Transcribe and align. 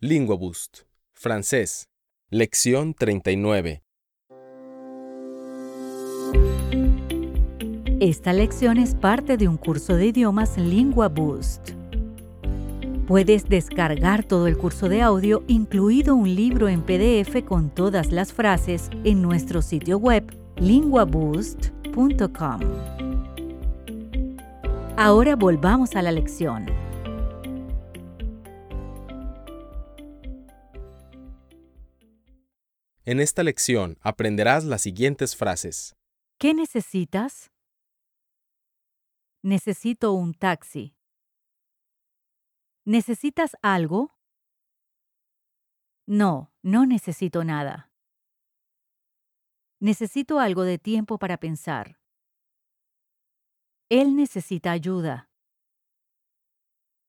LinguaBoost. 0.00 0.82
Francés. 1.12 1.88
Lección 2.30 2.94
39. 2.94 3.82
Esta 7.98 8.32
lección 8.32 8.78
es 8.78 8.94
parte 8.94 9.36
de 9.36 9.48
un 9.48 9.56
curso 9.56 9.96
de 9.96 10.06
idiomas 10.06 10.56
Lingua 10.56 11.08
Boost. 11.08 11.70
Puedes 13.08 13.48
descargar 13.48 14.22
todo 14.22 14.46
el 14.46 14.56
curso 14.56 14.88
de 14.88 15.02
audio, 15.02 15.42
incluido 15.48 16.14
un 16.14 16.32
libro 16.32 16.68
en 16.68 16.82
PDF 16.82 17.44
con 17.44 17.68
todas 17.68 18.12
las 18.12 18.32
frases, 18.32 18.90
en 19.02 19.20
nuestro 19.20 19.62
sitio 19.62 19.98
web 19.98 20.32
linguaboost.com. 20.58 22.60
Ahora 24.96 25.34
volvamos 25.34 25.96
a 25.96 26.02
la 26.02 26.12
lección. 26.12 26.87
En 33.10 33.20
esta 33.20 33.42
lección 33.42 33.96
aprenderás 34.02 34.66
las 34.66 34.82
siguientes 34.82 35.34
frases. 35.34 35.96
¿Qué 36.38 36.52
necesitas? 36.52 37.50
Necesito 39.42 40.12
un 40.12 40.34
taxi. 40.34 40.94
¿Necesitas 42.84 43.56
algo? 43.62 44.14
No, 46.06 46.52
no 46.62 46.84
necesito 46.84 47.44
nada. 47.44 47.90
Necesito 49.80 50.38
algo 50.38 50.64
de 50.64 50.76
tiempo 50.76 51.18
para 51.18 51.38
pensar. 51.38 51.98
Él 53.88 54.16
necesita 54.16 54.70
ayuda. 54.70 55.30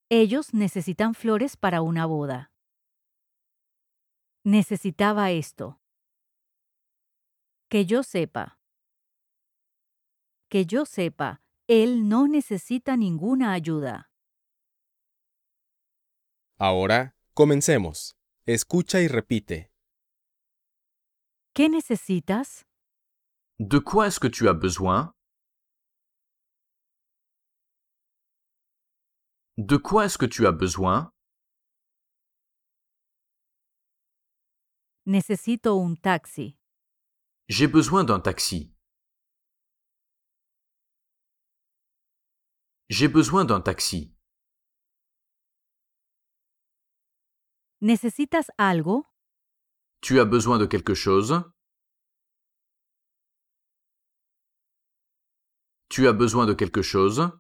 Ellos 0.07 0.53
necesitan 0.53 1.13
flores 1.13 1.57
para 1.57 1.81
una 1.81 2.05
boda. 2.05 2.53
Necesitaba 4.45 5.31
esto. 5.31 5.78
Que 7.69 7.85
yo 7.85 8.01
sepa. 8.01 8.57
Que 10.49 10.65
yo 10.65 10.85
sepa, 10.85 11.41
él 11.67 12.09
no 12.09 12.27
necesita 12.27 12.97
ninguna 12.97 13.53
ayuda. 13.53 14.09
Ahora, 16.57 17.15
comencemos. 17.35 18.15
Escucha 18.47 19.01
y 19.01 19.07
repite. 19.07 19.71
¿Qué 21.53 21.69
necesitas? 21.69 22.65
De 23.59 23.79
quoi 23.79 24.07
est-ce 24.07 24.19
que 24.19 24.29
tu 24.29 24.47
as 24.49 24.53
besoin 24.53 25.13
De 29.57 29.77
quoi 29.77 30.05
est-ce 30.05 30.17
que 30.17 30.25
tu 30.25 30.47
as 30.47 30.51
besoin 30.51 31.11
Necesito 35.05 35.79
un 35.79 35.95
taxi. 35.95 36.55
J'ai 37.49 37.67
besoin 37.67 38.03
d'un 38.03 38.19
taxi. 38.19 38.71
J'ai 42.89 43.07
besoin 43.07 43.43
d'un 43.43 43.59
taxi. 43.59 44.13
¿Necesitas 47.81 48.51
algo? 48.59 49.07
Tu 50.01 50.19
as 50.19 50.25
besoin 50.25 50.59
de 50.59 50.67
quelque 50.67 50.93
chose? 50.93 51.41
Tu 55.89 56.07
as 56.07 56.13
besoin 56.13 56.45
de 56.45 56.53
quelque 56.53 56.83
chose? 56.83 57.31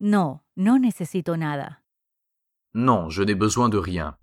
No, 0.00 0.44
no 0.54 0.76
necesito 0.76 1.34
nada. 1.36 1.82
Non, 2.74 3.08
je 3.08 3.22
n'ai 3.22 3.34
besoin 3.34 3.70
de 3.70 3.78
rien. 3.78 4.19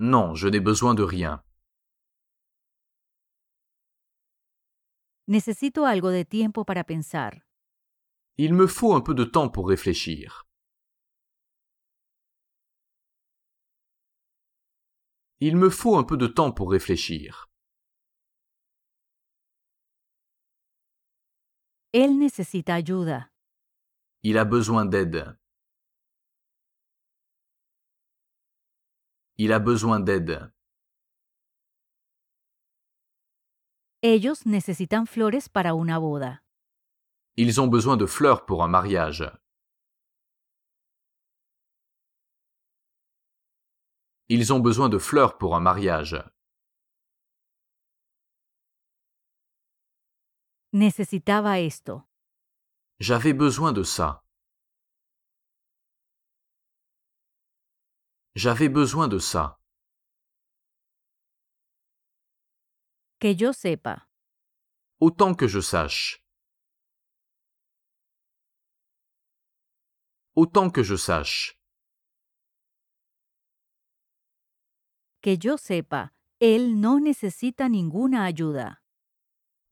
Non, 0.00 0.34
je 0.34 0.46
n'ai 0.46 0.60
besoin 0.60 0.94
de 0.94 1.02
rien. 1.02 1.42
Necesito 5.26 5.84
algo 5.84 6.10
de 6.10 6.24
tiempo 6.24 6.64
para 6.64 6.84
pensar. 6.84 7.42
Il 8.36 8.54
me 8.54 8.66
faut 8.68 8.94
un 8.94 9.00
peu 9.02 9.14
de 9.14 9.24
temps 9.24 9.50
pour 9.50 9.68
réfléchir. 9.68 10.46
Il 15.40 15.56
me 15.56 15.68
faut 15.68 15.96
un 15.96 16.04
peu 16.04 16.16
de 16.16 16.28
temps 16.28 16.52
pour 16.52 16.70
réfléchir. 16.70 17.48
Él 21.92 22.18
necesita 22.18 22.74
ayuda. 22.74 23.30
Il 24.22 24.38
a 24.38 24.44
besoin 24.44 24.84
d'aide. 24.84 25.36
Il 29.40 29.52
a 29.52 29.60
besoin 29.60 30.00
d'aide. 30.00 30.52
Ellos 34.02 34.46
necesitan 34.46 35.06
flores 35.06 35.48
para 35.48 35.74
una 35.74 35.98
boda. 36.00 36.42
Ils 37.36 37.60
ont 37.60 37.68
besoin 37.68 37.96
de 37.96 38.06
fleurs 38.06 38.44
pour 38.46 38.64
un 38.64 38.68
mariage. 38.68 39.22
Ils 44.28 44.52
ont 44.52 44.58
besoin 44.58 44.88
de 44.88 44.98
fleurs 44.98 45.38
pour 45.38 45.54
un 45.54 45.60
mariage. 45.60 46.16
Necesitaba 50.72 51.60
esto. 51.60 52.02
J'avais 52.98 53.32
besoin 53.32 53.72
de 53.72 53.84
ça. 53.84 54.24
J'avais 58.42 58.68
besoin 58.68 59.08
de 59.08 59.18
ça. 59.18 59.58
Que 63.18 63.34
yo 63.34 63.52
sepa. 63.52 64.06
Autant 65.00 65.34
que 65.34 65.48
je 65.48 65.60
sache. 65.60 66.22
Autant 70.36 70.70
que 70.70 70.84
je 70.84 70.94
sache. 70.94 71.58
Que 75.20 75.36
yo 75.36 75.56
sepa. 75.56 76.12
Él 76.38 76.78
no 76.78 77.00
necesita 77.00 77.68
ninguna 77.68 78.22
ayuda. 78.22 78.78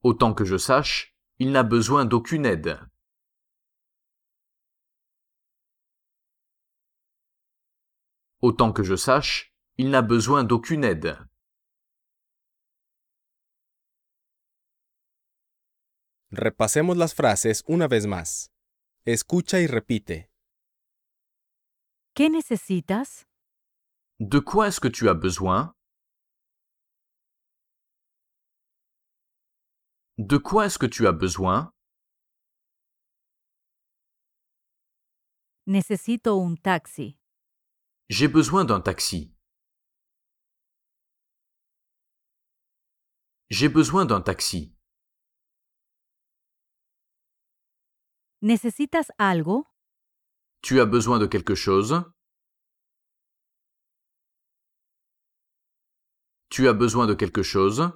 Autant 0.03 0.33
que 0.33 0.43
je 0.43 0.57
sache, 0.57 1.15
il 1.39 1.53
n'a 1.53 1.63
besoin 1.63 2.03
d'aucune 2.03 2.45
aide. 2.45 2.81
Autant 8.41 8.71
que 8.71 8.83
je 8.83 8.95
sache, 8.95 9.51
il 9.77 9.89
n'a 9.89 10.03
besoin 10.03 10.43
d'aucune 10.43 10.83
aide. 10.83 11.17
Repasemos 16.31 16.95
las 16.95 17.13
frases 17.15 17.63
una 17.67 17.87
vez 17.87 18.05
más. 18.05 18.51
Escucha 19.05 19.59
y 19.59 19.65
repite. 19.65 20.29
¿Qué 22.13 22.29
necesitas? 22.29 23.25
De 24.19 24.39
quoi 24.41 24.67
est-ce 24.67 24.79
que 24.79 24.89
tu 24.89 25.09
as 25.09 25.15
besoin? 25.15 25.73
De 30.17 30.37
quoi 30.37 30.65
est-ce 30.65 30.77
que 30.77 30.87
tu 30.87 31.07
as 31.07 31.11
besoin? 31.11 31.71
Necesito 35.65 36.39
un 36.41 36.55
taxi. 36.55 37.17
J'ai 38.09 38.29
besoin 38.29 38.63
d'un 38.63 38.79
taxi. 38.79 39.33
J'ai 43.49 43.67
besoin 43.67 44.05
d'un 44.05 44.21
taxi. 44.21 44.73
¿Necesitas 48.41 49.11
algo? 49.17 49.65
Tu 50.61 50.79
as 50.79 50.85
besoin 50.85 51.19
de 51.19 51.27
quelque 51.27 51.55
chose? 51.55 52.03
Tu 56.49 56.67
as 56.69 56.73
besoin 56.73 57.07
de 57.07 57.13
quelque 57.15 57.43
chose? 57.43 57.91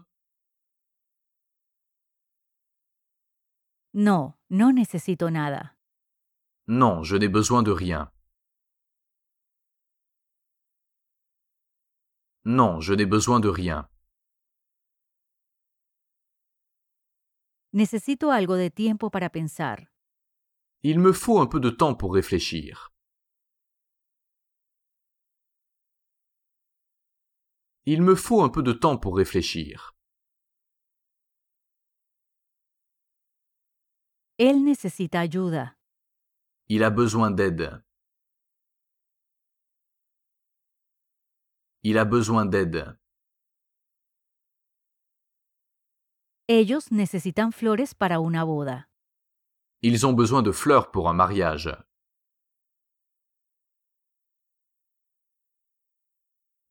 No, 3.94 4.38
no 4.50 4.72
necesito 4.72 5.30
nada. 5.30 5.78
Non, 6.68 7.04
je 7.04 7.16
n'ai 7.18 7.30
besoin 7.30 7.64
de 7.64 7.72
rien. 7.72 8.12
Non, 12.46 12.80
je 12.80 12.94
n'ai 12.94 13.06
besoin 13.06 13.40
de 13.40 13.50
rien. 13.50 13.88
Necesito 17.74 18.32
algo 18.32 18.56
de 18.56 18.70
tiempo 18.70 19.10
para 19.10 19.30
pensar. 19.30 19.92
Il 20.84 21.00
me 21.00 21.14
faut 21.14 21.40
un 21.40 21.48
peu 21.48 21.60
de 21.60 21.70
temps 21.70 21.96
pour 21.96 22.14
réfléchir. 22.16 22.92
Il 27.86 28.02
me 28.02 28.16
faut 28.16 28.42
un 28.42 28.50
peu 28.50 28.64
de 28.64 28.74
temps 28.74 28.98
pour 28.98 29.16
réfléchir. 29.18 29.94
Él 34.38 34.64
necesita 34.64 35.20
ayuda. 35.20 35.76
Il 36.68 36.84
a 36.84 36.90
besoin 36.90 37.30
d'aide. 37.32 37.84
Il 41.84 41.98
a 41.98 42.06
besoin 42.06 42.46
d'aide. 42.46 42.96
Ellos 46.48 46.92
necesitan 46.92 47.52
flores 47.52 47.96
para 47.96 48.20
una 48.20 48.44
boda. 48.44 48.88
Ils 49.82 50.06
ont 50.06 50.14
besoin 50.14 50.44
de 50.44 50.52
fleurs 50.52 50.92
pour 50.92 51.10
un 51.10 51.14
mariage. 51.14 51.70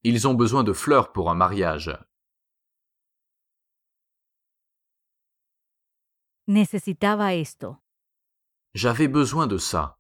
Ils 0.05 0.27
ont 0.29 0.35
besoin 0.35 0.63
de 0.63 0.73
fleurs 0.73 1.13
pour 1.13 1.29
un 1.31 1.35
mariage. 1.35 1.91
Necesitaba 6.47 7.35
esto. 7.35 7.79
J'avais 8.75 9.09
besoin 9.09 9.47
de 9.47 9.59
ça. 9.59 10.00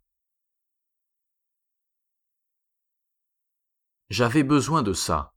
J'avais 4.10 4.42
besoin 4.42 4.82
de 4.82 4.92
ça. 4.92 5.32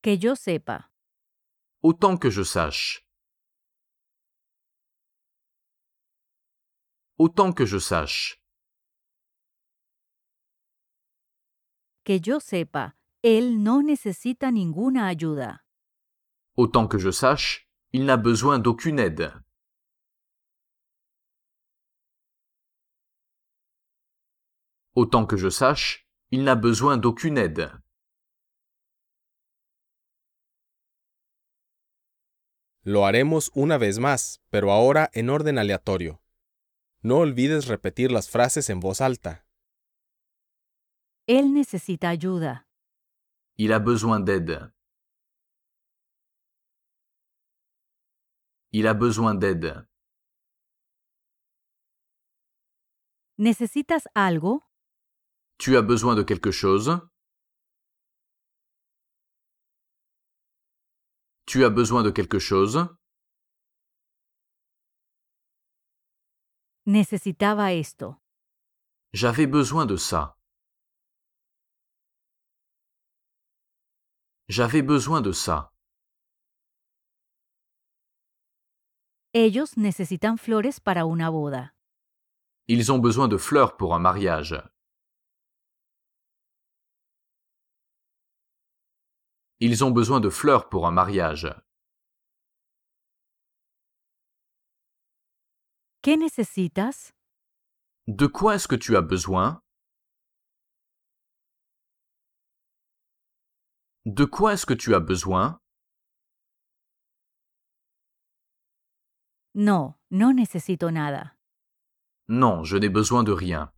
Que 0.00 0.10
yo 0.10 0.36
sepa. 0.36 0.90
Autant 1.82 2.16
que 2.16 2.30
je 2.30 2.44
sache. 2.44 3.04
Autant 7.18 7.52
que 7.52 7.66
je 7.66 7.78
sache. 7.78 8.40
Que 12.04 12.20
yo 12.24 12.38
sepa. 12.38 12.94
Él 13.22 13.64
no 13.64 13.82
necesita 13.82 14.52
ninguna 14.52 15.08
ayuda. 15.08 15.64
Autant 16.56 16.86
que 16.86 16.98
je 16.98 17.10
sache, 17.10 17.68
il 17.92 18.04
n'a 18.04 18.16
besoin 18.16 18.60
d'aucune 18.60 19.00
aide. 19.00 19.32
Autant 25.00 25.26
que 25.26 25.36
je 25.36 25.48
sache, 25.48 26.08
il 26.32 26.42
n'a 26.42 26.56
besoin 26.56 26.96
d'aucune 26.96 27.38
aide. 27.38 27.70
Lo 32.82 33.06
haremos 33.06 33.52
una 33.54 33.78
vez 33.78 34.00
más, 34.00 34.42
pero 34.50 34.72
ahora 34.72 35.08
en 35.12 35.30
orden 35.30 35.56
aleatorio. 35.56 36.20
No 37.00 37.18
olvides 37.18 37.68
repetir 37.68 38.10
las 38.10 38.28
frases 38.28 38.70
en 38.70 38.80
voz 38.80 39.00
alta. 39.00 39.46
Él 41.28 41.54
necesita 41.54 42.08
ayuda. 42.08 42.66
Il 43.56 43.72
a 43.72 43.78
besoin 43.78 44.18
d'aide. 44.24 44.72
Il 48.72 48.88
a 48.88 48.94
besoin 48.94 49.38
d'aide. 49.38 49.86
¿Necesitas 53.36 54.08
algo? 54.14 54.67
Tu 55.58 55.76
as 55.76 55.82
besoin 55.82 56.14
de 56.14 56.22
quelque 56.22 56.52
chose? 56.52 57.00
Tu 61.46 61.64
as 61.64 61.70
besoin 61.70 62.04
de 62.04 62.10
quelque 62.10 62.38
chose? 62.38 62.86
Necesitaba 66.86 67.72
esto. 67.72 68.16
J'avais 69.12 69.46
besoin 69.48 69.84
de 69.84 69.96
ça. 69.96 70.36
J'avais 74.48 74.82
besoin 74.82 75.20
de 75.20 75.32
ça. 75.32 75.72
Ellos 79.34 79.76
necesitan 79.76 80.38
flores 80.38 80.80
para 80.80 81.04
una 81.04 81.30
boda. 81.30 81.74
Ils 82.68 82.92
ont 82.92 82.98
besoin 82.98 83.28
de 83.28 83.36
fleurs 83.36 83.76
pour 83.76 83.94
un 83.94 83.98
mariage. 83.98 84.54
Ils 89.60 89.82
ont 89.84 89.90
besoin 89.90 90.20
de 90.20 90.30
fleurs 90.30 90.68
pour 90.68 90.86
un 90.86 90.92
mariage. 90.92 91.48
¿Qué 96.02 96.16
necesitas? 96.16 97.12
De 98.06 98.26
quoi 98.26 98.54
est-ce 98.54 98.68
que 98.68 98.76
tu 98.76 98.96
as 98.96 99.02
besoin? 99.02 99.60
De 104.06 104.24
quoi 104.24 104.54
est-ce 104.54 104.64
que 104.64 104.74
tu 104.74 104.94
as 104.94 105.00
besoin? 105.00 105.60
No, 109.54 109.96
no 110.10 110.32
necesito 110.32 110.90
nada. 110.90 111.34
Non, 112.28 112.62
je 112.62 112.76
n'ai 112.76 112.88
besoin 112.88 113.24
de 113.24 113.32
rien. 113.32 113.72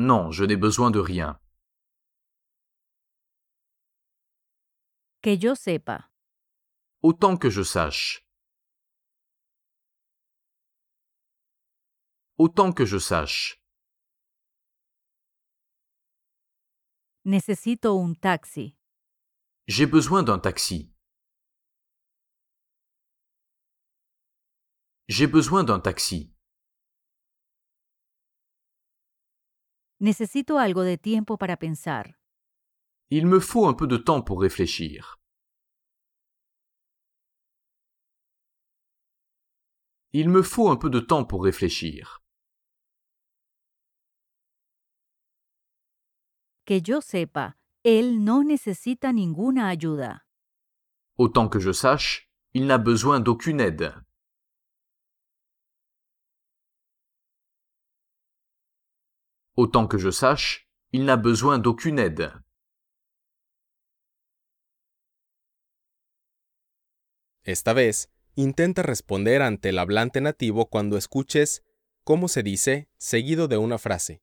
Non, 0.00 0.30
je 0.30 0.44
n'ai 0.44 0.56
besoin 0.56 0.92
de 0.92 1.00
rien. 1.00 1.40
Que 5.20 5.30
yo 5.30 5.56
sepa. 5.56 6.08
Autant 7.02 7.36
que 7.36 7.50
je 7.50 7.64
sache. 7.64 8.24
Autant 12.38 12.72
que 12.72 12.84
je 12.86 12.98
sache. 12.98 13.60
Necesito 17.24 18.00
un 18.00 18.14
taxi. 18.14 18.76
J'ai 19.66 19.86
besoin 19.86 20.22
d'un 20.22 20.38
taxi. 20.38 20.92
J'ai 25.08 25.26
besoin 25.26 25.64
d'un 25.64 25.80
taxi. 25.80 26.37
Necesito 30.00 30.58
algo 30.58 30.82
de 30.82 30.96
tiempo 30.96 31.36
para 31.36 31.56
pensar. 31.56 32.16
Il 33.10 33.26
me 33.26 33.40
faut 33.40 33.66
un 33.66 33.74
peu 33.74 33.88
de 33.88 33.96
temps 33.96 34.22
pour 34.22 34.40
réfléchir. 34.40 35.18
Il 40.12 40.28
me 40.28 40.42
faut 40.42 40.70
un 40.70 40.76
peu 40.76 40.88
de 40.88 41.00
temps 41.00 41.24
pour 41.24 41.42
réfléchir. 41.42 42.22
Que 46.64 46.80
yo 46.80 47.00
sepa, 47.00 47.56
él 47.82 48.22
no 48.24 48.44
necesita 48.44 49.12
ninguna 49.12 49.68
ayuda. 49.68 50.26
Autant 51.16 51.48
que 51.48 51.58
je 51.58 51.72
sache, 51.72 52.30
il 52.52 52.66
n'a 52.66 52.78
besoin 52.78 53.18
d'aucune 53.18 53.60
aide. 53.60 53.94
Autant 59.60 59.88
que 59.88 59.98
je 59.98 60.12
sache, 60.12 60.68
il 60.92 61.04
n'a 61.04 61.16
besoin 61.16 61.58
d'aucune 61.58 61.98
aide. 61.98 62.32
Esta 67.42 67.72
vez, 67.72 68.08
intenta 68.36 68.82
responder 68.82 69.42
ante 69.42 69.70
el 69.70 69.80
hablante 69.80 70.20
nativo 70.20 70.66
cuando 70.66 70.96
escuches 70.96 71.64
cómo 72.04 72.28
se 72.28 72.44
dice 72.44 72.88
seguido 72.98 73.48
de 73.48 73.56
una 73.56 73.78
frase. 73.78 74.22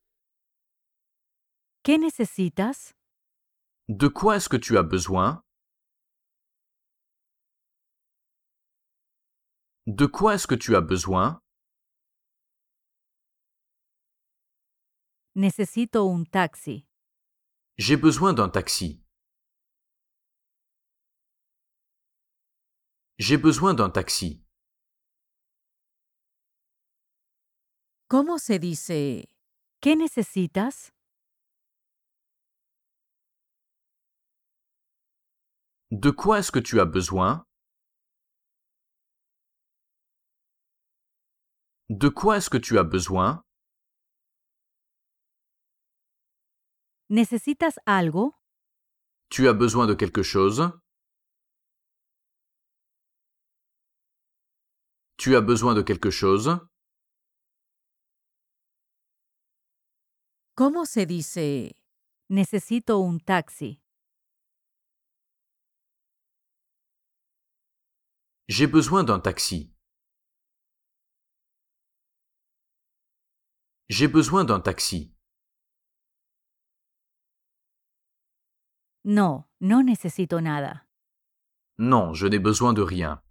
¿Qué 1.84 1.98
necesitas? 1.98 2.96
De 3.89 4.08
quoi 4.08 4.38
est-ce 4.38 4.48
que 4.48 4.58
tu 4.58 4.77
as 4.77 4.84
besoin? 4.84 5.44
De 9.86 10.08
quoi 10.08 10.36
est-ce 10.36 10.48
que 10.48 10.56
tu 10.56 10.77
as 10.77 10.82
besoin? 10.82 11.42
Necesito 15.38 16.10
un 16.10 16.24
taxi. 16.24 16.88
J'ai 17.77 17.98
besoin 17.98 18.32
d'un 18.32 18.48
taxi. 18.48 19.04
J'ai 23.18 23.36
besoin 23.38 23.74
d'un 23.74 23.89
taxi. 23.89 24.42
¿Cómo 28.08 28.38
se 28.39 28.60
dice? 28.60 29.27
¿Qué 29.82 29.98
necesitas? 29.98 30.94
De 35.92 36.12
quoi 36.12 36.39
est-ce 36.39 36.51
que 36.51 36.60
tu 36.60 36.80
as 36.80 36.86
besoin? 36.86 37.46
De 41.89 42.08
quoi 42.10 42.38
est-ce 42.38 42.50
que 42.50 42.58
tu 42.58 42.80
as 42.80 42.84
besoin? 42.84 43.45
¿Necesitas 47.09 47.79
algo? 47.85 48.33
Tu 49.29 49.47
as 49.47 49.53
besoin 49.53 49.85
de 49.85 49.93
quelque 49.95 50.24
chose? 50.24 50.71
Tu 55.17 55.35
as 55.35 55.41
besoin 55.41 55.75
de 55.75 55.83
quelque 55.83 56.09
chose? 56.09 56.50
¿Cómo 60.55 60.85
se 60.85 61.05
dice? 61.05 61.75
Necesito 62.29 63.00
un 63.00 63.19
taxi. 63.19 63.79
J'ai 68.47 68.67
besoin 68.67 69.03
d'un 69.03 69.19
taxi. 69.19 69.71
J'ai 73.89 74.07
besoin 74.07 74.43
d'un 74.43 74.59
taxi. 74.59 75.14
No, 79.07 79.47
no 79.59 79.83
necesito 79.83 80.41
nada. 80.41 80.88
Non, 81.77 82.13
je 82.15 82.25
n'ai 82.27 82.39
besoin 82.39 82.74
de 82.74 82.81
rien. 82.81 83.21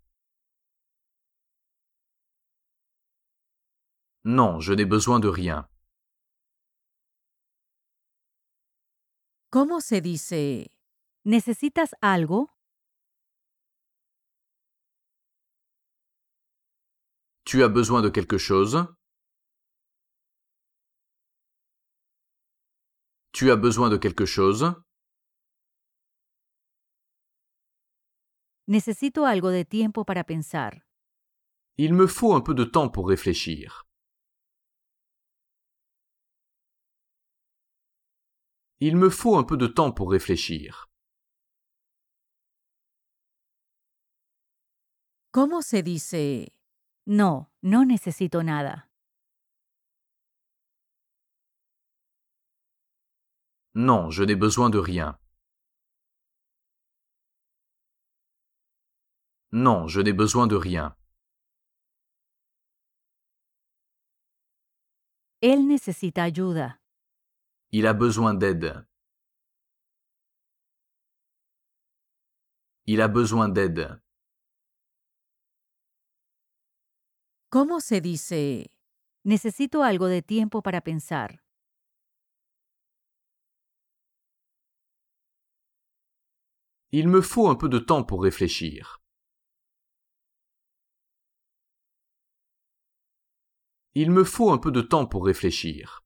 Non, 4.24 4.60
je 4.60 4.72
n'ai 4.72 4.84
besoin 4.84 5.18
de 5.18 5.28
rien. 5.28 5.68
¿Cómo 9.50 9.80
se 9.80 10.00
dice? 10.00 10.70
¿Necesitas 11.24 11.90
algo? 12.00 12.50
Tu 17.44 17.64
as 17.64 17.68
besoin 17.68 18.00
de 18.02 18.10
quelque 18.10 18.38
chose? 18.38 18.86
Tu 23.32 23.50
as 23.50 23.56
besoin 23.56 23.90
de 23.90 23.98
quelque 23.98 24.24
chose? 24.24 24.84
Necesito 28.66 29.26
algo 29.26 29.50
de 29.50 29.64
tiempo 29.64 30.04
para 30.04 30.24
pensar. 30.24 30.86
Il 31.76 31.92
me 31.92 32.06
faut 32.06 32.34
un 32.34 32.40
peu 32.40 32.54
de 32.54 32.64
temps 32.64 32.88
pour 32.88 33.08
réfléchir. 33.08 33.84
Il 38.80 38.96
me 38.96 39.10
faut 39.10 39.36
un 39.36 39.44
peu 39.44 39.56
de 39.58 39.66
temps 39.66 39.92
pour 39.92 40.10
réfléchir. 40.10 40.86
¿Cómo 45.30 45.62
se 45.62 45.82
dice? 45.82 46.52
No, 47.06 47.50
no 47.60 47.84
necesito 47.84 48.42
nada. 48.42 48.88
Non, 53.74 54.10
je 54.10 54.22
n'ai 54.24 54.36
besoin 54.36 54.70
de 54.70 54.78
rien. 54.78 55.18
Non, 59.56 59.86
je 59.86 60.00
n'ai 60.00 60.12
besoin 60.12 60.48
de 60.48 60.56
rien. 60.56 60.96
Él 65.40 65.68
necesita 65.68 66.24
ayuda. 66.24 66.80
Il 67.70 67.86
a 67.86 67.92
besoin 67.94 68.34
d'aide. 68.34 68.84
Il 72.86 73.00
a 73.00 73.06
besoin 73.06 73.48
d'aide. 73.48 74.02
¿Cómo 77.48 77.78
se 77.78 78.00
dice? 78.00 78.72
Necesito 79.22 79.84
algo 79.84 80.08
de 80.08 80.20
tiempo 80.22 80.62
para 80.62 80.80
pensar. 80.80 81.44
Il 86.90 87.06
me 87.06 87.20
faut 87.22 87.48
un 87.48 87.54
peu 87.54 87.68
de 87.68 87.78
temps 87.78 88.02
pour 88.02 88.24
réfléchir. 88.24 89.03
Il 93.96 94.10
me 94.10 94.24
faut 94.24 94.50
un 94.50 94.58
peu 94.58 94.72
de 94.72 94.80
temps 94.80 95.06
pour 95.06 95.24
réfléchir. 95.24 96.02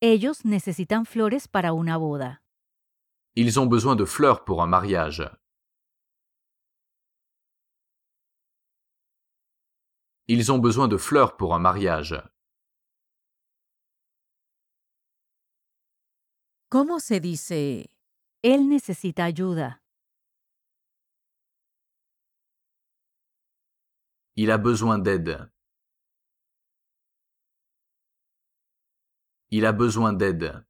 Ellos 0.00 0.44
necesitan 0.44 1.04
flores 1.04 1.46
para 1.46 1.72
una 1.72 1.96
boda. 1.96 2.42
Ils 3.36 3.60
ont 3.60 3.66
besoin 3.66 3.94
de 3.94 4.04
fleurs 4.04 4.44
pour 4.44 4.60
un 4.60 4.66
mariage. 4.66 5.22
Ils 10.26 10.50
ont 10.50 10.58
besoin 10.58 10.88
de 10.88 10.96
fleurs 10.96 11.36
pour 11.36 11.54
un 11.54 11.60
mariage. 11.60 12.16
¿Cómo 16.68 16.98
se 16.98 17.20
dice? 17.20 17.90
Él 18.42 18.68
necesita 18.68 19.24
ayuda. 19.24 19.81
Il 24.34 24.50
a 24.50 24.56
besoin 24.56 24.98
d'aide. 24.98 25.50
Il 29.50 29.66
a 29.66 29.72
besoin 29.72 30.14
d'aide. 30.14 30.64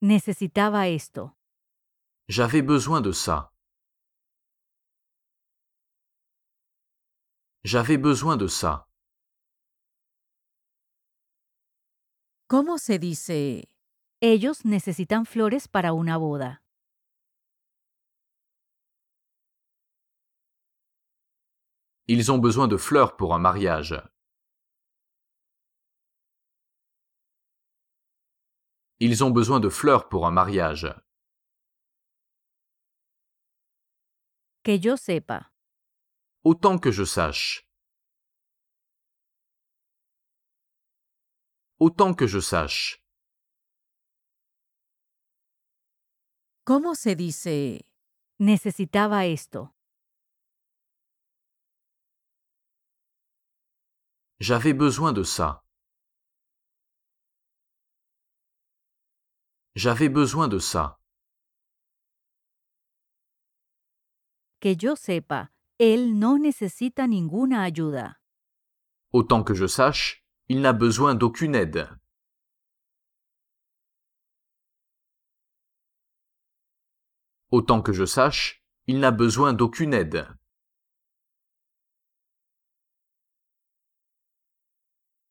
Necesitaba 0.00 0.88
esto. 0.88 1.36
J'avais 2.28 2.62
besoin 2.62 3.02
de 3.02 3.12
ça. 3.12 3.52
J'avais 7.64 7.98
besoin 7.98 8.36
de 8.38 8.46
ça. 8.48 8.86
¿Cómo 12.48 12.78
se 12.78 12.98
dice? 12.98 13.68
Ellos 14.22 14.64
necesitan 14.64 15.26
flores 15.26 15.68
para 15.68 15.92
una 15.92 16.16
boda. 16.16 16.62
Ils 22.10 22.32
ont 22.32 22.38
besoin 22.38 22.68
de 22.68 22.78
fleurs 22.78 23.16
pour 23.18 23.34
un 23.34 23.38
mariage. 23.38 23.94
Ils 28.98 29.22
ont 29.22 29.30
besoin 29.30 29.60
de 29.60 29.68
fleurs 29.68 30.08
pour 30.08 30.26
un 30.26 30.30
mariage. 30.30 30.86
Que 34.64 34.72
yo 34.72 34.96
sepa. 34.96 35.52
Autant 36.44 36.78
que 36.78 36.90
je 36.90 37.04
sache. 37.04 37.66
Autant 41.78 42.14
que 42.14 42.26
je 42.26 42.40
sache. 42.40 43.02
¿Cómo 46.64 46.94
se 46.94 47.14
dice? 47.14 47.86
Necesitaba 48.38 49.26
esto? 49.26 49.77
J'avais 54.40 54.72
besoin 54.72 55.12
de 55.12 55.24
ça. 55.24 55.64
J'avais 59.74 60.08
besoin 60.08 60.46
de 60.46 60.60
ça. 60.60 61.00
Que 64.60 64.76
yo 64.80 64.94
sepa, 64.94 65.50
él 65.78 66.18
no 66.18 66.38
necesita 66.38 67.06
ninguna 67.08 67.62
ayuda. 67.62 68.16
Autant 69.12 69.42
que 69.42 69.54
je 69.54 69.66
sache, 69.66 70.24
il 70.48 70.60
n'a 70.60 70.72
besoin 70.72 71.16
d'aucune 71.16 71.56
aide. 71.56 71.88
Autant 77.50 77.82
que 77.82 77.92
je 77.92 78.04
sache, 78.04 78.62
il 78.86 79.00
n'a 79.00 79.10
besoin 79.10 79.52
d'aucune 79.52 79.94
aide. 79.94 80.37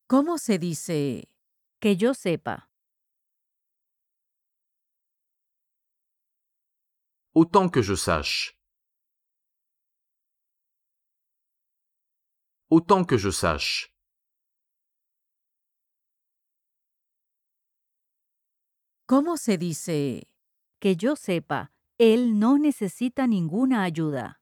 ¿Cómo 0.10 0.38
se 0.38 0.58
dice? 0.58 1.28
Que 1.82 1.98
yo 1.98 2.14
sepa. 2.14 2.70
Autant 7.36 7.70
que 7.70 7.82
je 7.84 7.98
sache. 7.98 8.56
Autant 12.72 13.06
que 13.06 13.18
je 13.18 13.32
sache. 13.32 13.90
¿Cómo 19.06 19.36
se 19.36 19.58
dice? 19.58 20.30
Que 20.80 20.96
yo 20.96 21.18
sepa, 21.18 21.74
él 21.98 22.40
no 22.40 22.58
necesita 22.58 23.28
ninguna 23.28 23.84
ayuda. 23.84 24.40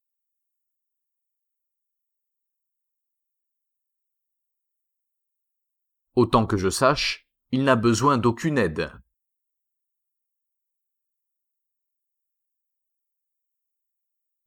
Autant 6.15 6.47
que 6.47 6.55
je 6.55 6.69
sache, 6.69 7.27
il 7.51 7.65
n'a 7.65 7.75
besoin 7.75 8.17
d'aucune 8.17 8.57
aide. 8.57 8.89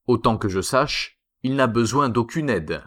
Autant 0.06 0.38
que 0.38 0.48
je 0.48 0.62
sache, 0.62 1.20
il 1.42 1.56
n'a 1.56 1.66
besoin 1.66 2.08
d'aucune 2.08 2.48
aide. 2.48 2.82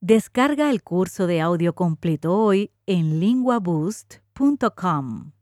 Descarga 0.00 0.70
el 0.70 0.82
curso 0.82 1.26
de 1.26 1.42
audio 1.42 1.74
completo 1.74 2.34
hoy 2.34 2.72
en 2.86 3.20
linguaboost.com. 3.20 5.32